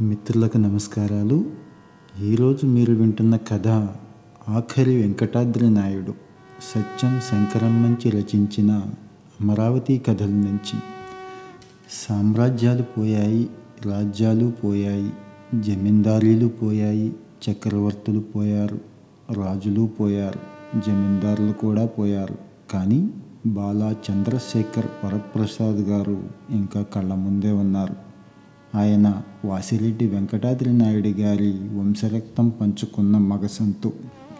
మిత్రులకు 0.00 0.58
నమస్కారాలు. 0.58 1.44
ఈరోజు 2.22 2.66
మీరు 2.66 2.94
వింటున్న 2.94 3.36
కథ 3.36 3.68
ఆఖరి 4.48 4.96
వెంకటాద్రి 4.96 5.70
నాయుడు 5.70 6.14
సత్యం 6.74 7.20
శంకరం 7.30 7.82
మంచి 7.82 8.10
రచించిన 8.10 8.82
అమరావతి 9.40 9.98
కథల 9.98 10.26
నుంచి. 10.26 10.80
సామ్రాజ్యాలు 11.90 12.82
పోయాయి 12.82 13.50
రాజ్యాలు 13.86 14.52
పోయాయి 14.64 15.12
జమీందారీలు 15.60 16.46
పోయాయి 16.46 17.16
చక్రవర్తులు 17.50 18.20
పోయారు 18.20 18.80
రాజులు 19.32 19.90
పోయారు 20.00 20.40
జమీందారులు 20.80 21.52
కూడా 21.52 21.86
పోయారు. 21.86 22.38
కానీ 22.70 23.10
బాలా 23.46 23.96
చంద్రశేఖర్ 24.10 24.86
వరప్రసాద్ 25.04 25.76
గారు 25.76 26.22
ఇంకా 26.50 26.82
కళ్ళ 26.82 27.14
ముందే 27.14 27.50
ఉన్నారు. 27.50 28.05
ఆయన 28.76 29.22
వాసిరెడ్డి 29.44 30.06
వెంకటాద్రి 30.06 30.72
నాయుడు 30.72 31.08
గారి 31.08 31.50
వంశరక్తం 31.52 32.48
పంచుకున్న 32.48 33.18
మగసంతు 33.18 33.92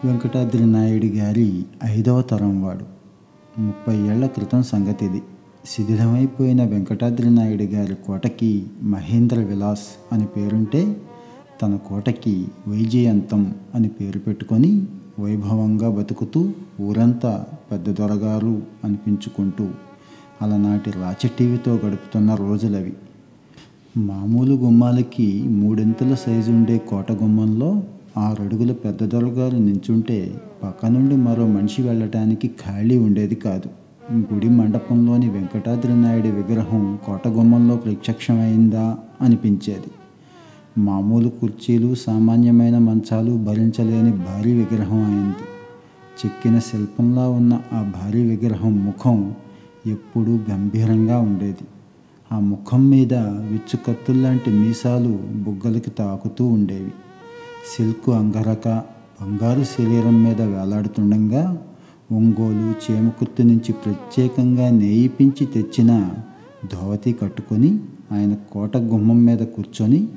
వెంకటాద్రి 0.05 0.67
నాయుడు 0.67 1.07
గారి 1.07 1.65
ఐదవ 1.85 2.23
తరం 2.23 2.65
వాడు. 2.65 2.85
ముప్పై 3.61 3.97
ఏళ్ళ 3.97 4.27
క్రితం 4.27 4.63
సంగతిది. 4.63 5.23
శిథిలమైపోయిన 5.67 6.65
వెంకటాద్రి 6.65 7.31
నాయుడు 7.31 7.63
గారి 7.63 7.95
కోటకి 7.95 8.67
మహేంద్ర 8.83 9.39
విలాస్ 9.39 9.87
అని 10.13 10.27
పేరుంటే 10.27 10.97
తన 11.63 11.77
కోటకి 11.77 12.47
వైజయంతం 12.69 13.55
అని 13.75 13.89
పేరు 13.89 14.19
పెట్టుకొని 14.19 14.87
వైభవంగా 15.19 15.91
బతుకుతూ 15.91 16.53
ఊరంతా 16.81 17.45
పెద్ద 17.73 17.91
దొరగారు 17.91 18.63
అనిపించుకుంటూ 18.85 19.69
అలనాటి 20.43 20.91
రాచటీవితో 20.91 21.75
గడుపుతున్న 21.75 22.35
రోజులవి. 22.35 22.93
మామూలు 23.97 24.55
గుమ్మాలకి 24.55 25.43
మూడింతల 25.43 26.15
సైజు 26.15 26.51
ఉండే 26.51 26.79
కోట 26.79 27.13
గుమ్మంలో 27.13 27.83
ఆరడుగుల 28.19 28.73
పెద్ద 28.73 29.05
దొరగారు 29.05 29.57
నించుంటే 29.57 30.41
పక్క 30.63 30.87
నుండి 30.87 31.17
మరో 31.17 31.47
మనిషి 31.47 31.83
వెళ్ళటానికి 31.83 32.49
ఖాళీ 32.49 32.99
ఉండేది 32.99 33.35
కాదు. 33.35 33.69
గుడి 34.35 34.49
మండపంలోని 34.49 35.31
వెంకటాద్రి 35.31 36.01
నాయుడి 36.01 36.31
విగ్రహం 36.31 36.99
కోట 37.07 37.29
గుమ్మంలో 37.29 37.77
ప్రత్యక్షమైందా 37.77 38.97
అనిపించేది. 39.21 39.91
మామూలు 40.81 41.29
కుర్చీలు 41.29 41.95
సామాన్యమైన 41.95 42.79
మంచాలు 42.79 43.33
భరించలేని 43.33 44.13
భారీ 44.13 44.53
విగ్రహం 44.53 45.05
అయింది. 45.05 45.47
చెక్కిన 46.25 46.59
శిల్పంలా 46.59 47.29
ఉన్న 47.29 47.61
ఆ 47.73 47.93
భారీ 47.97 48.23
విగ్రహం 48.23 48.85
ముఖం 48.85 49.35
ఎప్పుడూ 49.87 50.39
గంభీరంగా 50.51 51.19
ఉండేది. 51.21 51.65
ఆ 52.33 52.39
ముఖం 52.39 52.91
మీద 52.91 53.15
విచ్చుకత్తుల్లాంటి 53.51 54.51
మీసాలు 54.51 55.09
బుగ్గలకి 55.35 55.91
తాకుతూ 55.91 56.47
ఉండేవి. 56.47 56.93
సిల్క్ 57.77 58.09
అంగరక 58.09 58.83
బంగారు 59.23 59.65
శరీరం 59.65 60.25
మీద 60.25 60.43
వేలాడుతుండగా 60.43 61.59
ఒంగోలు 62.13 62.75
చేమకుర్తి 62.85 63.45
నుంచి 63.45 63.73
ప్రత్యేకంగా 63.73 64.71
నేయిపించి 64.71 65.47
తెచ్చిన 65.47 66.11
ధోవతి 66.73 67.13
కట్టుకొని 67.13 67.79
ఆయన 68.13 68.35
కోట 68.53 68.77
గుమ్మం 68.77 69.25
మీద 69.25 69.39
కూర్చొని 69.39 70.09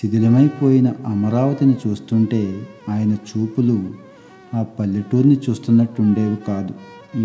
శిథిలమైపోయిన 0.00 0.92
అమరావతిని 1.06 1.74
చూస్తుంటే 1.86 2.66
ఆయన 2.88 3.12
చూపులు 3.12 3.90
ఆ 4.54 4.62
పల్లెటూరిని 4.62 5.36
చూస్తున్నట్టుండేవి 5.50 6.36
కాదు. 6.48 6.74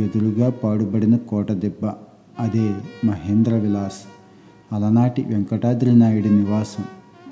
ఎదురుగా 0.02 0.50
పాడుబడిన 0.50 1.16
కోట 1.16 1.52
దెబ్బ 1.52 1.92
అదే 2.40 2.74
మహేంద్ర 3.06 3.54
విలాస్ 3.56 4.17
అలనాటి 4.74 5.22
వెంకటాద్రి 5.22 5.96
నాయుడి 5.96 6.30
నివాసం. 6.30 6.84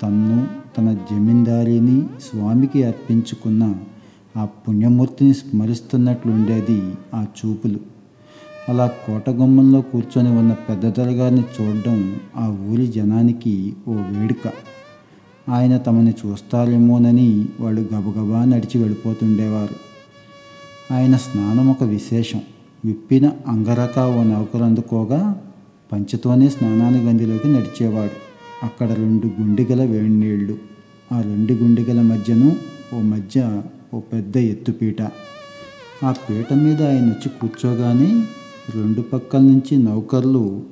తన్ను 0.02 0.46
తన 0.78 0.92
జమీందారీని 0.92 2.02
స్వామికి 2.02 2.84
అర్పించుకున్న 2.84 3.74
ఆ 4.36 4.44
పుణ్యమూర్తిని 4.44 5.34
స్మరిస్తున్నట్లుండేది 5.34 6.94
ఆ 7.14 7.24
చూపులు. 7.24 7.78
అలా 8.68 8.86
కోటగుమ్మంలో 8.86 9.80
కూర్చొని 9.80 10.38
ఉన్న 10.38 10.52
పెద్దదల 10.52 11.10
గారిని 11.10 11.40
చూడడం 11.40 12.16
ఆ 12.36 12.56
ఊరి 12.70 12.86
జనానికి 12.86 13.74
ఓ 13.88 13.92
వేడుక. 13.92 14.52
ఆయన 15.48 15.76
తమని 15.76 16.14
చూస్తారేమోనని 16.26 17.46
వాళ్ళు 17.60 17.88
గబగబా 17.94 18.44
నడిచి 18.44 18.80
వెళ్ళిపోతుండేవారు. 18.80 19.74
ఆయన 20.94 21.16
స్నానం 21.16 21.70
ఒక 21.70 21.82
విశేషం. 21.82 22.40
విప్పిన 22.84 23.32
అంగరక 23.46 23.98
ఓ 23.98 24.22
నౌకరు 24.22 24.64
అందుకోగా 24.64 25.42
పంచతోనే 25.92 26.48
స్నానాల 26.48 26.92
గందిలోకి 26.92 27.48
నడిచేవాడు. 27.48 28.16
అక్కడ 28.62 28.92
రెండు 28.92 29.26
గుండెగల 29.26 29.84
వేడి 29.84 30.08
నీళ్ళు 30.08 30.58
ఆ 31.12 31.20
రెండు 31.20 31.52
గుండెగల 31.52 32.02
మధ్యను 32.02 32.56
ఓ 32.94 33.00
మధ్య 33.00 33.62
ఓ 33.94 34.00
పెద్ద 34.00 34.36
ఎత్తుపీట. 34.36 35.02
ఆ 36.04 36.12
పీట 36.12 36.52
మీద 36.52 36.82
ఆయన 36.82 37.04
వచ్చి 37.04 37.28
కూర్చోగానే 37.28 38.26
రెండు 38.74 39.00
పక్కల 39.00 39.40
నుంచి 39.40 39.78
నౌకర్లు 39.78 40.62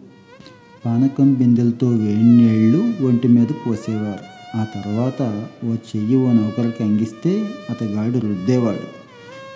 పానకం 0.86 1.34
బిందెలతో 1.34 1.88
వేడి 1.88 2.22
నీళ్ళు 2.22 3.06
ఒంటి 3.06 3.28
మీద 3.28 3.46
పోసేవారు. 3.46 4.24
ఆ 4.58 4.66
తర్వాత 4.74 5.46
ఓ 5.64 5.74
చెయ్యి 5.74 6.16
ఓ 6.16 6.32
నౌకరికి 6.32 6.82
అందిస్తే 6.84 7.48
అతగాడు 7.70 8.18
రుద్దేవాడు. 8.18 9.04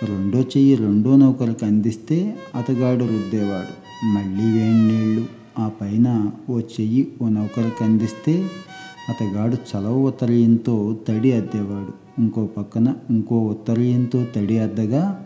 రెండో 0.05 0.39
చెయ్యి 0.39 0.75
రెండో 0.75 1.15
నౌకరికి 1.15 1.65
అందిస్తే 1.65 2.35
అతగాడు 2.55 3.03
రుద్దేవాడు. 3.03 3.89
మళ్ళీ 4.05 4.59
వేడి 4.59 4.87
నీళ్ళు 4.87 5.38
ఆ 5.59 5.71
పైన 5.81 6.31
ఓ 6.49 6.59
చెయ్యి 6.59 7.07
ఓ 7.21 7.29
నౌకరికి 7.29 7.83
అందిస్తే 7.83 8.49
అతగాడు 9.09 9.57
చలవ 9.69 9.93
ఉత్తరీయంతో 9.93 10.97
తడి 11.07 11.31
అద్దేవాడు. 11.31 12.21
ఇంకో 12.21 12.45
పక్కన 12.45 12.93
ఇంకో 13.09 13.39
ఉత్తరీయంతో 13.39 14.25
తడి 14.35 14.59
అద్దగా 14.59 15.25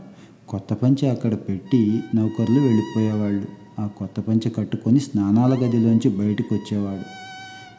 కొత్త 0.50 0.74
పంచె 0.74 1.10
అక్కడ 1.10 1.34
పెట్టి 1.34 2.00
నౌకర్లు 2.16 2.60
వెళ్ళిపోయేవాళ్ళు. 2.60 3.46
ఆ 3.82 3.88
కొత్త 3.88 4.20
పంచె 4.20 4.52
కట్టుకొని 4.52 5.00
స్నానాల 5.00 5.54
గదిలోంచి 5.54 6.10
బయటకు 6.10 6.56
వచ్చేవాడు 6.56 7.24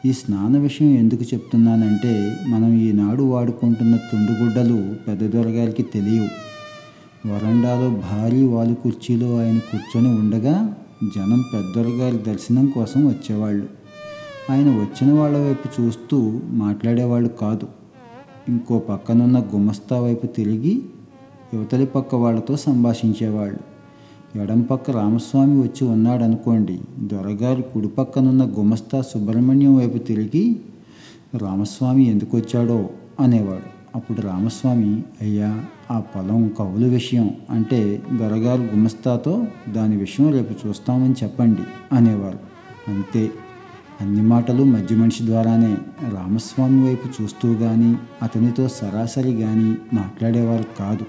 ఈ 0.07 0.13
స్నాన 0.13 0.57
విషయం 0.57 0.89
ఎందుకు 0.89 1.23
చెప్తున్నానంటే 1.23 2.35
మనం 2.47 2.73
ఈనాడు 2.79 3.23
వాడుకుంటున్న 3.23 3.95
తుండుగుడ్డలు 3.95 4.95
పెద్ద 5.07 5.29
దొరగారికి 5.29 5.83
తెలియవు. 5.83 6.27
వరండాలో 7.27 7.89
భారీ 7.89 8.43
వాలు 8.43 8.73
కుర్చీలో 8.73 9.39
ఆయన 9.39 9.57
కూర్చొని 9.57 10.07
ఉండగా 10.07 10.75
జనం 11.03 11.43
పెద్దొరగారి 11.53 12.17
దర్శనం 12.17 12.67
కోసం 12.67 13.07
వచ్చేవాళ్ళు. 13.07 13.67
ఆయన 14.51 14.69
వచ్చిన 14.69 15.13
వాళ్ళ 15.13 15.37
వైపు 15.37 15.81
చూస్తూ 15.81 16.39
మాట్లాడేవాళ్ళు 16.49 17.29
కాదు. 17.29 17.67
ఇంకో 18.49 18.79
పక్కనున్న 18.79 19.39
గుమస్తా 19.39 19.99
వైపు 19.99 20.25
తిరిగి 20.25 20.81
యువతలి 21.53 21.85
పక్క 21.85 22.15
వాళ్ళతో 22.15 22.55
సంభాషించేవాళ్ళు. 22.55 23.75
ఎడం 24.41 24.61
పక్క 24.61 24.91
రామస్వామి 24.91 25.61
వచ్చి 25.61 25.87
ఉన్నాడనుకోండి 25.87 26.79
దొరగారు 26.99 27.61
కుడి 27.61 27.87
పక్కనున్న 27.87 28.51
గుమస్తా 28.59 29.01
సుబ్రహ్మణ్యం 29.01 29.77
వైపు 29.77 29.97
తిరిగి 29.97 30.59
రామస్వామి 31.37 32.09
ఎందుకు 32.09 32.37
వచ్చాడో 32.37 32.89
అనేవాడు. 33.19 33.97
అప్పుడు 33.97 34.21
రామస్వామి 34.21 35.03
అయ్యా 35.21 35.65
ఆ 35.91 35.99
పొలం 35.99 36.47
కవులు 36.59 36.87
విషయం 36.87 37.31
అంటే 37.49 38.03
దొరగారు 38.13 38.61
గుమస్తాతో 38.61 39.47
దాని 39.69 39.97
విషయం 39.97 40.31
రేపు 40.31 40.67
చూస్తామని 40.67 41.13
చెప్పండి 41.23 41.95
అనేవారు. 41.95 42.39
అంతే. 42.87 43.31
అన్ని 44.01 44.21
మాటలు 44.21 44.63
మధ్య 44.63 44.95
మనిషి 44.95 45.25
ద్వారానే 45.25 45.77
రామస్వామి 46.09 46.87
వైపు 46.87 47.23
చూస్తూ 47.23 47.55
కానీ 47.55 47.95
అతనితో 48.21 48.67
సరాసరి 48.67 49.35
కానీ 49.35 49.77
మాట్లాడేవారు 49.93 50.65
కాదు. 50.79 51.05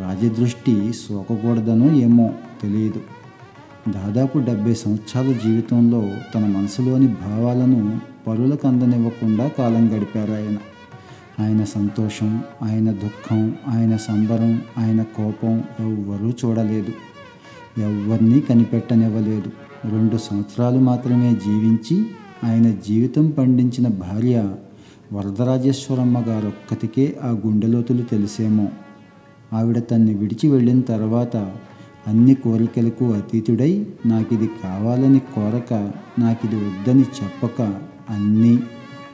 రాజదృష్టి 0.00 0.92
సోకకూడదనో 0.92 1.92
ఏమో 1.92 2.30
తెలియదు. 2.62 3.00
దాదాపు 3.88 4.38
డెబ్బై 4.38 4.74
సంవత్సరాల 4.74 5.32
జీవితంలో 5.32 6.10
తన 6.34 6.46
మనసులోని 6.46 7.06
భావాలను 7.06 8.00
పరులకు 8.26 8.68
అందనివ్వకుండా 8.68 9.48
కాలం 9.48 9.96
గడిపారు 9.96 10.32
ఆయన. 10.32 10.56
ఆయన 11.38 11.64
సంతోషం 11.64 12.42
ఆయన 12.62 12.90
దుఃఖం 12.90 13.54
ఆయన 13.68 13.96
సంబరం 13.96 14.62
ఆయన 14.78 15.02
కోపం 15.02 15.64
ఎవ్వరూ 15.80 16.30
చూడలేదు. 16.30 16.92
ఎవరినీ 17.80 18.40
కనిపెట్టనివ్వలేదు. 18.40 19.52
రెండు 19.84 20.16
సంవత్సరాలు 20.16 20.78
మాత్రమే 20.78 21.32
జీవించి 21.32 22.06
ఆయన 22.44 22.70
జీవితం 22.88 23.30
పండించిన 23.30 23.88
భార్య 23.88 24.54
వరదరాజేశ్వరమ్మ 25.12 26.18
గారొక్కతికే 26.18 27.16
ఆ 27.22 27.28
గుండెలోతులు 27.28 28.02
తెలిసేమో. 28.02 28.68
ఆవిడ 29.52 29.78
తన్ని 29.78 30.14
విడిచి 30.14 30.48
వెళ్ళిన 30.48 30.80
తర్వాత 30.80 31.36
అన్ని 32.06 32.34
కోరికలకు 32.34 33.04
అతీతుడై 33.04 33.86
నాకిది 34.06 34.46
కావాలని 34.46 35.18
కోరక 35.18 35.92
నాకిది 36.18 36.56
వద్దని 36.56 37.00
చెప్పక 37.00 37.62
అన్నీ 38.10 38.58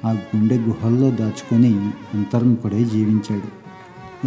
ఆ 0.06 0.10
గుండె 0.12 0.56
గుహల్లో 0.58 1.10
దాచుకొని 1.10 1.72
అంతరం 2.14 2.54
పడే 2.54 2.84
జీవించాడు. 2.84 3.48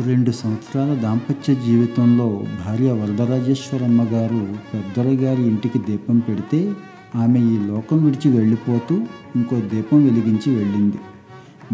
రెండు 0.02 0.32
సంవత్సరాల 0.32 0.94
దాంపత్య 0.94 1.56
జీవితంలో 1.56 2.44
భార్య 2.66 2.92
వరదరాజేశ్వరమ్మ 2.92 4.04
గారు 4.04 4.48
పెద్దల 4.74 5.26
గారి 5.26 5.42
ఇంటికి 5.48 5.80
దీపం 5.80 6.20
పెడితే 6.20 6.74
ఆమె 7.16 7.40
ఈ 7.40 7.58
లోకం 7.68 8.06
విడిచి 8.06 8.38
వెళ్ళిపోతూ 8.38 8.96
ఇంకో 9.36 9.60
దీపం 9.60 10.04
వెలిగించి 10.04 10.56
వెళ్ళింది. 10.56 10.98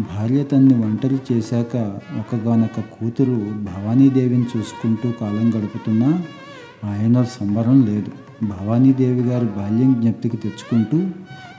భార్య 0.00 0.42
తన్ని 0.42 0.74
ఒంటరి 0.84 1.18
చేశాక 1.32 1.76
ఒకగానొక 2.18 2.80
కూతురు 2.80 3.36
భవానీదేవిని 3.62 4.46
చూసుకుంటూ 4.56 5.10
కాలం 5.20 5.48
గడుపుతున్నా 5.50 6.22
ఆయన 6.84 7.22
సంబరం 7.22 7.86
లేదు. 7.86 8.12
భవానీదేవి 8.44 9.22
గారు 9.22 9.46
బాల్యం 9.46 9.92
జ్ఞప్తికి 9.92 10.36
తెచ్చుకుంటూ 10.36 10.98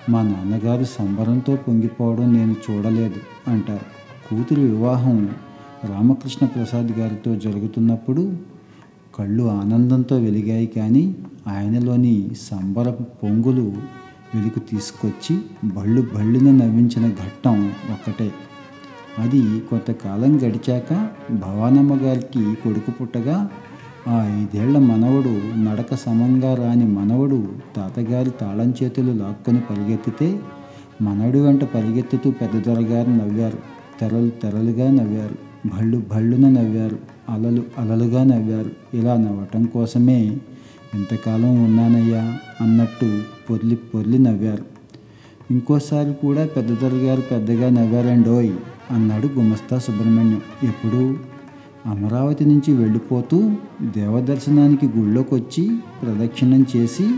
మా 0.10 0.22
నాన్నగారు 0.22 0.84
సంబరంతో 0.84 1.56
పొంగిపోవడం 1.56 2.34
నేను 2.34 2.56
చూడలేదు 2.70 3.20
అంటారు. 3.48 3.86
కూతురి 4.30 4.62
వివాహం 4.62 5.30
రామకృష్ణ 5.84 6.48
ప్రసాద్ 6.48 6.92
గారితో 7.00 7.36
జరుగుతున్నప్పుడు 7.36 8.34
కళ్ళు 9.16 9.44
ఆనందంతో 9.44 10.18
వెలిగాయి 10.18 10.68
కానీ 10.68 11.16
ఆయనలోని 11.48 12.30
సంబర 12.52 12.90
పొంగులు 13.24 13.74
వెలుగు 14.36 14.60
తీసుకొచ్చి 14.60 15.40
బళ్ళు 15.64 16.08
బళ్ళున 16.16 16.52
నవ్వించిన 16.52 17.10
ఘట్టం 17.10 17.68
ఒక్కటే. 17.68 18.32
అది 19.20 19.60
కొంతకాలం 19.60 20.38
గడిచాక 20.38 21.10
భవానమ్మ 21.32 21.96
గారికి 21.96 22.56
కొడుకు 22.56 22.92
పుట్టగా 22.92 23.50
ఆ 24.08 24.26
ఐదేళ్ళ 24.26 24.78
మనవడు 24.78 25.60
నడక 25.60 25.96
సమంగా 25.96 26.56
రాని 26.56 26.86
మనవడు 26.86 27.48
తాతగారి 27.76 28.30
తాళం 28.30 28.74
చేతులు 28.84 29.12
లాక్కొని 29.12 29.60
పరిగెత్తితే 29.60 30.40
మనవడి 31.02 31.40
వెంట 31.40 31.64
పరిగెత్తుతూ 31.64 32.32
పెద్ద 32.32 32.66
దొరగారు 32.66 33.10
నవ్వారు. 33.10 33.58
తెరలు 34.00 34.30
తెరలుగా 34.30 34.92
నవ్వారు. 34.92 35.36
భళ్ళు 35.68 36.04
భళ్ళున 36.12 36.50
నవ్వారు. 36.50 36.98
అలలు 37.30 37.64
అలలుగా 37.78 38.24
నవ్వారు. 38.24 38.98
ఇలా 38.98 39.18
నవ్వటం 39.18 39.64
కోసమే 39.64 40.38
ఎంతకాలం 40.94 41.66
ఉన్నానయ్యా 41.66 42.38
అన్నట్టు 42.62 43.22
పొర్లి 43.50 43.76
పొర్లి 43.76 44.20
నవ్వారు. 44.20 44.64
ఇంకోసారి 45.52 46.14
కూడా 46.14 46.46
పెద్ద 46.46 46.70
దొరగారు 46.82 47.22
పెద్దగా 47.22 47.70
నవ్వారండోయ్ 47.70 48.52
అన్నాడు 48.92 49.28
గుమస్తా 49.28 49.80
సుబ్రహ్మణ్యం. 49.80 50.42
ఎప్పుడు? 50.64 51.37
అమరావతి 51.86 52.46
నుంచి 52.46 52.74
వెళ్ళిపోతూ 52.74 53.52
దేవదర్శనానికి 53.82 54.88
గుళ్ళోకొచ్చి 54.88 55.78
ప్రదక్షిణం 56.02 56.66
చేసి 56.78 57.10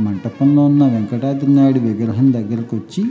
మంటపంలో 0.00 0.66
ఉన్న 0.66 0.84
వెంకటాద్రి 0.84 1.54
నాయుడు 1.54 1.78
విగ్రహం 1.78 2.32
దగ్గరకు 2.32 2.76
వచ్చి 2.76 3.04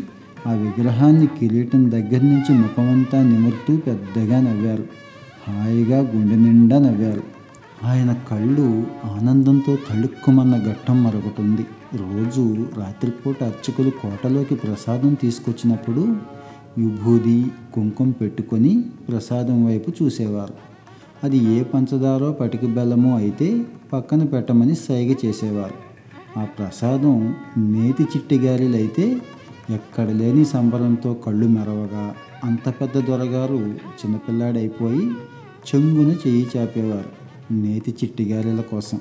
ఆ 0.47 0.53
విగ్రహాన్ని 0.53 1.27
కిరీటం 1.27 1.91
దగ్గర 1.91 2.21
నుంచి 2.23 2.57
ముఖమంతా 2.57 3.23
నిమురుతూ 3.23 3.77
పెద్దగా 3.77 4.41
నవ్వారు. 4.41 4.83
హాయిగా 5.47 5.99
గుండె 5.99 6.35
నిండా 6.35 6.79
నవ్వారు. 6.79 7.23
ఆయన 7.83 8.15
కళ్ళు 8.31 8.83
ఆనందంతో 9.05 9.77
తళుక్కుమన్న 9.89 10.57
ఘట్టం 10.57 11.03
మరొకటి 11.03 11.41
ఉంది 11.41 11.65
రోజు 11.95 12.65
రాత్రిపూట 12.77 13.43
అర్చకులు 13.43 13.89
కోటలోకి 13.89 14.55
ప్రసాదం 14.55 15.13
తీసుకొచ్చినప్పుడు 15.13 16.15
విభూది 16.77 17.45
కుంకుమ 17.73 18.11
పెట్టుకొని 18.11 18.83
ప్రసాదం 19.07 19.65
వైపు 19.65 19.91
చూసేవారు. 20.03 20.74
అది 21.25 21.37
ఏ 21.37 21.63
పంచదారో 21.63 22.31
పటిక 22.31 22.65
బెల్లమో 22.65 23.11
అయితే 23.17 23.47
పక్కన 23.93 24.23
పెట్టమని 24.23 24.75
సైగ 24.75 25.15
చేసేవారు. 25.25 25.77
ఆ 26.39 26.45
ప్రసాదం 26.45 27.13
నేతి 27.57 28.03
చిట్టిగారిలైతే 28.03 29.05
ఎక్కడ 29.69 30.07
లేని 30.09 30.45
సంబరంతో 30.45 31.13
కళ్ళు 31.13 31.47
మెరవగా 31.47 32.15
అంత 32.43 32.69
పెద్ద 32.69 32.97
దొరగారు 33.07 33.59
చిన్నపిల్లాడైపోయి 33.99 35.05
చెంగున 35.67 36.11
చెయ్యి 36.25 36.47
చాపేవారు 36.57 37.11
నేతి 37.53 37.91
చిట్టిగారెల 37.91 38.61
కోసం. 38.61 38.99